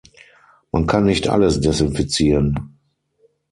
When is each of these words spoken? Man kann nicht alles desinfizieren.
Man 0.71 0.87
kann 0.87 1.05
nicht 1.05 1.27
alles 1.29 1.59
desinfizieren. 1.59 2.73